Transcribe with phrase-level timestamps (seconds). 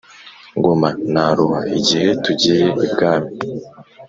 [0.57, 1.61] Ngoma naruha!
[1.79, 3.31] Igihe tugiye ibwami,